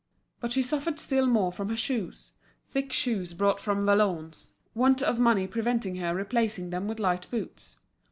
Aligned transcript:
But 0.39 0.51
she 0.51 0.63
suffered 0.63 0.97
still 0.99 1.27
more 1.27 1.51
from 1.51 1.69
her 1.69 1.75
shoes, 1.75 2.31
thick 2.71 2.91
shoes 2.91 3.35
brought 3.35 3.59
from 3.59 3.85
Valognes, 3.85 4.53
want 4.73 5.03
of 5.03 5.19
money 5.19 5.45
preventing 5.45 5.97
her 5.97 6.15
replacing 6.15 6.71
them 6.71 6.87
with 6.87 6.97
light 6.99 7.29
boots. 7.29 7.77